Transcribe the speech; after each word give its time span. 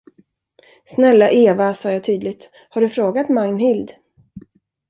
Snälla 0.85 1.29
Eva, 1.31 1.73
sade 1.73 1.93
jag 1.95 2.03
tydligt, 2.03 2.49
har 2.69 2.81
du 2.81 2.89
frågat 2.89 3.29
Magnhild? 3.29 3.91